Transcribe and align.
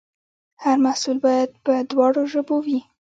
هر 0.63 0.77
محصول 0.85 1.17
باید 1.25 1.49
په 1.65 1.73
دواړو 1.91 2.21
ژبو 2.33 2.55
وي. 2.65 2.79